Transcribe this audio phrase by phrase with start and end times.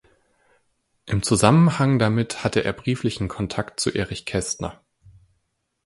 [1.05, 4.81] Im Zusammenhang damit hatte er brieflichen Kontakt zu Erich Kästner.